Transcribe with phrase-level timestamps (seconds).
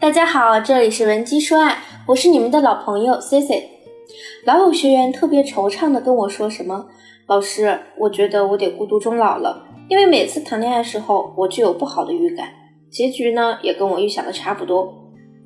[0.00, 3.68] 大家好，这里是文姬说爱，我是你们的老朋友 C C。
[4.44, 6.86] 老有学员特别惆怅的跟我说什么，
[7.26, 12.48] 老师，我觉得我得孤独终老了，因为每次谈恋爱时候我就有不好的预感，
[12.88, 14.94] 结局呢也跟我预想的差不多。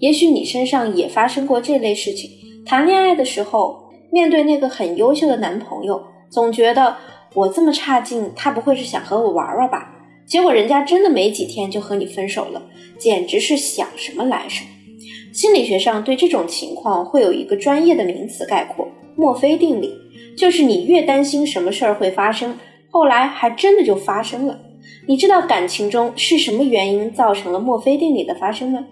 [0.00, 2.30] 也许你身上也发生过这类事情，
[2.66, 5.98] 谈恋爱的时候面对那个很优秀的男朋友，
[6.28, 6.94] 总觉得
[7.32, 9.88] 我这么差劲，他不会是想和我玩玩吧？
[10.26, 12.62] 结果人家真的没几天就和你分手了，
[12.98, 14.70] 简直是想什么来什么。
[15.32, 19.94] 心理学上对这种情况会有一个专业的名词概括：墨菲定理。
[20.34, 22.58] 就是你越担心什么事儿会发生，
[22.90, 24.58] 后来还真的就发生了。
[25.06, 28.86] 你知道感情中是什么原因造成了墨菲定理的发生吗？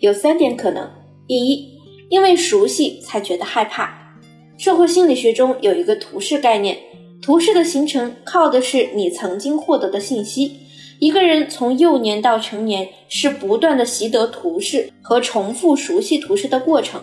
[0.00, 0.90] 有三点可能：
[1.28, 4.16] 第一，因为熟悉才觉得害怕。
[4.58, 6.76] 社会心理学中有一个图式概念，
[7.22, 10.56] 图式的形成靠的是你曾经获得的信息。
[11.00, 17.00] 一个人从幼年到成年，是不断的习得图式和重复熟悉图式的过程。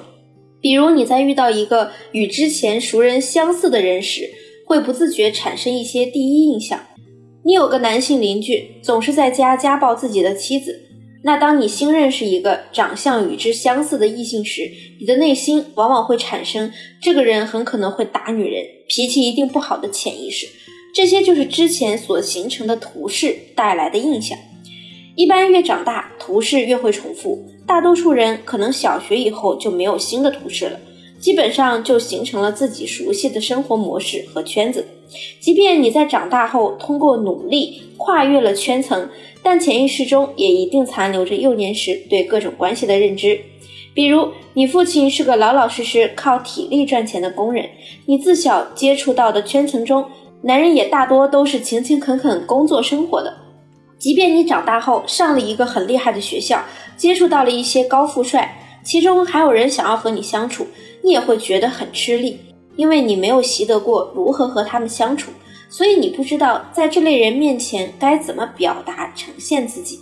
[0.61, 4.29] 比如你在遇到一个与之前熟人相似的人时，
[4.67, 6.79] 会不自觉产生一些第一印象。
[7.43, 10.83] 你有个男性邻居，总是在家家暴自己的妻子。
[11.23, 14.69] 那当你新认识一个长相与之相似的异性时，
[14.99, 20.47] 你的内心往往会产生这个人很可能会打女人，脾气一定不好的潜意识。
[20.97, 24.35] 这些就是之前所形成的图式带来的印象。
[25.15, 27.45] 一般越长大，图式越会重复。
[27.67, 30.79] 大多数人可能小学以后就没有新的图式了，
[31.19, 34.87] 基本上就形成了自己熟悉的生活模式和圈子。
[35.39, 39.07] 即便你在长大后通过努力跨越了圈层，
[39.43, 43.39] 但潜意识中也一定残留着幼年时对各种关系的认知。
[43.93, 47.69] 比如，你父亲是个老老实实靠体力赚钱的工人，
[48.07, 50.03] 你自小接触到的圈层中。
[50.41, 53.35] 男人也大多都是勤勤恳恳工作生活的，
[53.97, 56.63] 即便你长大后上了一个很厉害的学校，
[56.95, 60.67] 接触到了一些高富帅，其中还有人想要和你相处，
[61.03, 62.39] 你也会觉得很吃力，
[62.75, 65.31] 因为你没有习得过如何和他们相处，
[65.69, 69.99] 所以你不知道在这类人面前该怎么表达呈现自己，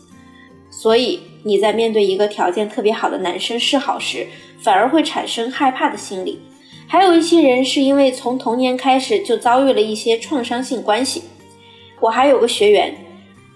[0.70, 4.28] 所以你在面对一个条件特别好的男生示好时，
[4.60, 6.42] 反而会产生害怕的心理。
[6.88, 11.24] 还有一些人是因为从童年开始就遭遇了一些创伤性关系。
[12.00, 12.96] 我还有个学员，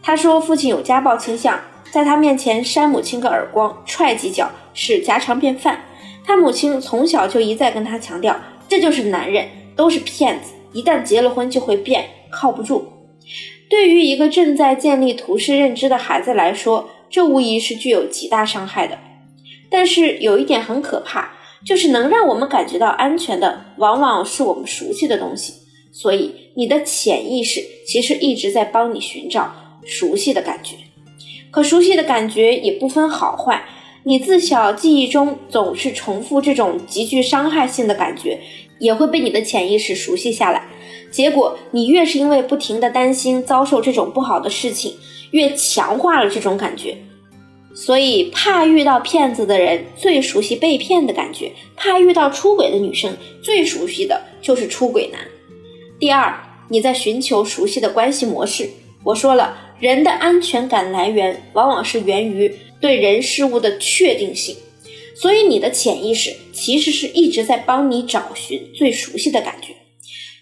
[0.01, 1.59] 他说父亲有家暴倾向，
[1.91, 5.85] 在他面前扇母亲个耳光、踹几脚是家常便饭。
[6.25, 8.35] 他母亲从小就一再跟他强调，
[8.67, 12.87] 这就是男人，都是骗子，一旦结了婚就会变，靠不住。
[13.69, 18.97] 对于一个正在建立图式认知的孩子来说，这无疑是具有极大伤害的。
[19.69, 21.33] 但是有一点很可怕。
[21.65, 25.53] 就是能让我们感觉到安全的，往往是我们熟悉的东西。
[25.91, 29.51] 所以，你的潜意识其实一直在帮你寻找
[29.85, 30.75] 熟悉的感觉。
[31.51, 33.65] 可熟悉的感觉也不分好坏，
[34.03, 38.39] 你自小记忆中总是重复这种极具伤害性的感觉，
[38.79, 40.67] 也会被你的潜意识熟悉下来。
[41.11, 44.95] 结果，你越是因为不停的担心遭受这种不好的事情，
[45.31, 46.95] 越强化了这种感觉。
[47.85, 55.21] 所以，怕遇到骗子的人最熟悉被骗的感觉；怕遇到出轨的女生最熟悉的就是出轨男。
[55.97, 58.69] 第二，你在寻求熟悉的关系模式。
[59.05, 64.57] 我说了，人的安全感来源往往是源于对人事物的确定性，
[65.15, 69.73] 所以你的潜意识其实是一直在帮你找寻最熟悉的感觉。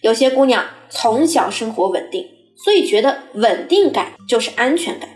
[0.02, 2.26] 有些姑娘从小生活稳定，
[2.56, 5.08] 所以觉得稳定感就是安全感。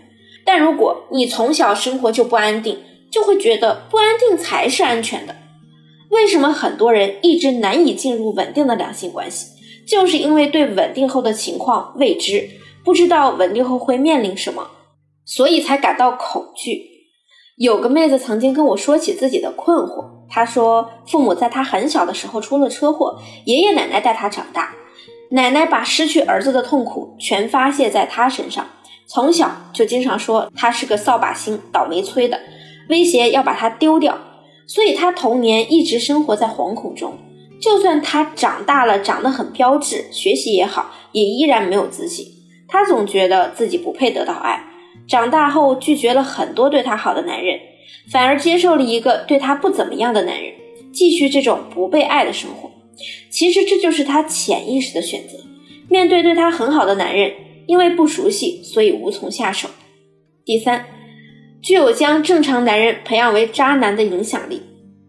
[0.54, 2.78] 但如果你从小生活就不安定，
[3.10, 5.34] 就会觉得不安定才是安全的。
[6.10, 9.48] 为什么很多人一直难以进入稳定的两性关系？
[9.88, 12.50] 就是因为对稳定后的情况未知，
[12.84, 14.68] 不知道稳定后会面临什么，
[15.26, 16.82] 所以才感到恐惧。
[17.56, 24.76] 有个妹子曾经跟我说起自己的困惑，她说父母在她很小的时候出了车祸，爷爷奶奶带她长大，
[25.30, 28.68] 奶奶把失去儿子的痛苦全发泄在她身上。
[29.14, 32.40] 从小就经常说他是个扫把星、倒霉催的，
[32.88, 34.18] 威胁要把他丢掉，
[34.66, 37.18] 所以他童年一直生活在惶恐中。
[37.60, 42.26] 就算他长大了，长得很标致，学习也好，也依然没有自信。
[42.70, 44.64] 他总觉得自己不配得到爱，
[45.06, 47.60] 长大后拒绝了很多对他好的男人，
[48.10, 50.54] 反而接受了一个对他不怎么样的男人，
[50.94, 52.72] 继续这种不被爱的生活。
[53.30, 55.38] 其实这就是他潜意识的选择，
[55.90, 57.34] 面对对他很好的男人。
[57.68, 59.70] 因为不熟悉，所以无从下手。
[60.44, 60.86] 第三，
[61.62, 64.62] 具有将正常男人培养为渣男的影响力。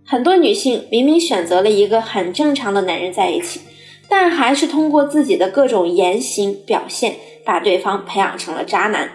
[0.04, 3.60] 很多女性明明选择了一个很正常的男人在一起，
[4.08, 9.10] 但还是通过自己的各种言行表现，把对方培养成了渣男。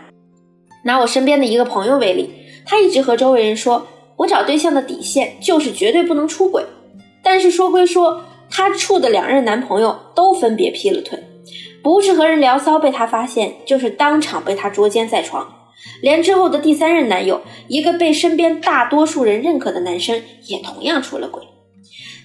[0.85, 2.29] 拿我身边的一个朋友为例，
[2.65, 3.85] 他一直和周围人说
[4.17, 6.63] ：“我找对象的底线就是绝对不能出轨。
[7.21, 11.21] 但是说归说，她处的两任男朋友都分别劈了腿，
[11.87, 15.71] 不是和人聊骚被她发现，就是当场被她捉奸在床。
[16.01, 17.39] 连之后的第三任男友，
[17.69, 21.41] 一个被身边大多数人认可的男生，也同样出了轨。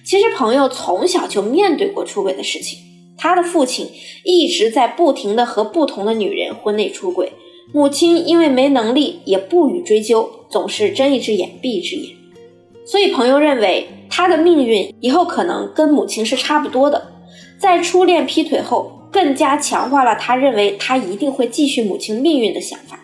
[0.03, 2.77] 其实朋友从小就面对过出轨的事情，
[3.17, 3.89] 他的父亲
[4.25, 7.31] 一直在不停的和不同的女人婚内出轨，
[7.71, 12.13] 母亲因为没能力也不予追究，总是睁一只眼闭一只眼。
[12.85, 17.12] 所以朋友认为他的命运以后可能跟母亲是差不多的，
[17.63, 22.99] 在初恋劈腿后，更加强化了他认为他一定会继续母亲命运的想法。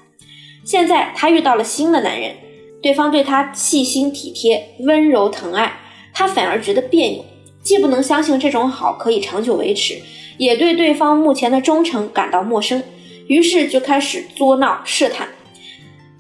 [0.66, 2.36] 现在他遇到了新的男人，
[2.82, 5.72] 对方对他细心体贴、温柔疼爱，
[6.14, 7.24] 他反而觉得别扭，
[7.64, 9.98] 既不能相信这种好可以长久维持，
[10.38, 12.84] 也对对方目前的忠诚感到陌生，
[13.28, 15.26] 于是就开始作闹试探。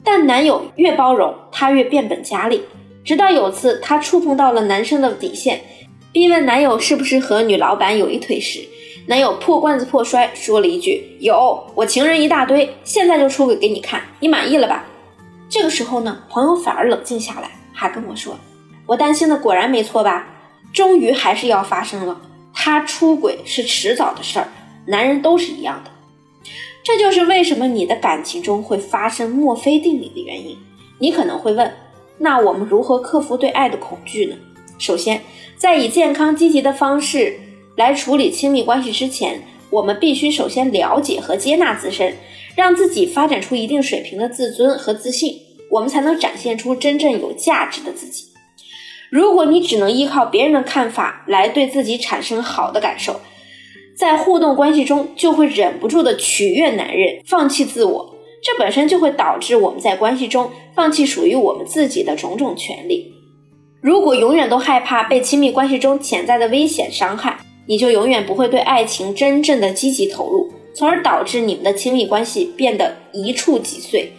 [0.01, 2.61] 但男友越包容，他越变本加厉，
[3.03, 5.59] 直到有次他触碰到了男生的底线，
[6.11, 8.67] 逼问男友是不是和女老板有一腿时。
[9.05, 14.85] 男友破罐子破摔，说了一句：“有我情人一大堆，现在就出轨给你看，你满意了吧？”
[15.49, 18.35] 这个时候呢，朋友反而冷静下来，还跟我说
[18.85, 20.27] ：“我担心的果然没错吧？
[20.73, 22.19] 终于还是要发生了，
[22.53, 24.47] 他出轨是迟早的事儿，
[24.87, 25.91] 男人都是一样的。
[26.83, 30.57] 这就是为什么你的感情中会发生墨菲定理的原因。
[30.99, 31.71] 你可能会问，
[32.17, 34.35] 那我们如何克服对爱的恐惧呢？
[34.79, 35.21] 首先，
[35.55, 37.39] 在以健康积极的方式。
[37.75, 42.13] 来处理亲密关系之前，我们必须首先了解和接纳自身，
[42.53, 45.37] 让自己发展出一定水平的自尊和自信，
[45.71, 48.25] 我们才能展现出真正有价值的自己。
[49.09, 53.21] 如果你只能依靠别人的看法来对自己产生好的感受，
[53.95, 63.13] 在互动关系中就会忍不住的取悦男人，放弃自我，这本身就会导致我们在关系中放弃属于我们自己的种种权利。
[63.81, 74.11] 如果永远都害怕被亲密关系中潜在的危险伤害，你就永远不会对爱情真正的积极投入，从而导致你们的亲密关系变得一触即碎。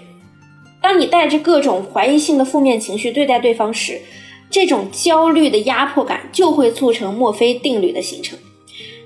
[0.81, 4.01] 当你带着各种怀疑性的负面情绪对待对方时，
[4.49, 8.39] 这种焦虑的压迫感就会促成墨菲定律的形成。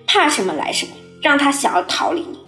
[0.06, 2.38] 怕什么来什么，让他想要逃离你。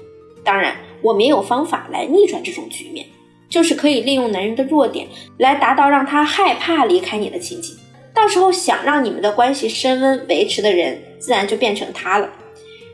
[0.44, 3.04] 当然，我们也有方法来逆转这种局面，
[3.48, 5.08] 就是可以利用男人的弱点
[5.38, 7.76] 来达到让他害怕离开你的情景。
[8.16, 12.32] 到时候想让你们的关系升温维持的人，自然就变成他了。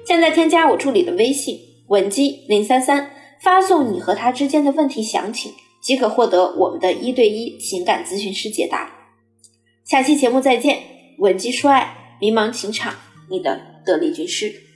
[0.05, 8.93] 现在添加我助理的微信稳基零三三，发送你和他之间的问题详情，即可获得我们的一对一情感咨询师解答。
[9.85, 10.83] 下期节目再见，
[11.19, 12.93] 稳基说爱，迷茫情场，
[13.31, 14.72] 你的得力军师。